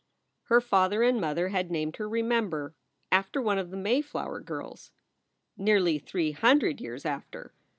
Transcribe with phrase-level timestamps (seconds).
[0.45, 2.73] Her father and mother had named her Remember
[3.11, 4.91] after one of the Mayflower girls
[5.57, 7.53] nearly three hundred years after.